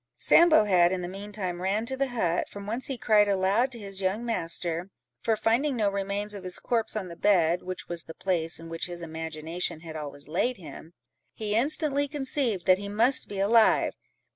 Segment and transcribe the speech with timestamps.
[0.17, 3.71] Sambo had, in the mean time, ran to the hut, from whence he cried aloud
[3.71, 4.89] to his young master;
[5.21, 8.67] for finding no remains of his corpse on the bed (which was the place in
[8.67, 10.93] which his imagination had always laid him),
[11.35, 13.93] he instantly conceived that he must be alive.